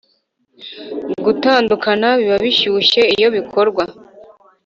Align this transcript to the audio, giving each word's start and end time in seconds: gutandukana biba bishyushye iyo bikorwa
gutandukana 1.23 2.07
biba 2.19 2.37
bishyushye 2.45 3.01
iyo 3.15 3.27
bikorwa 3.37 3.83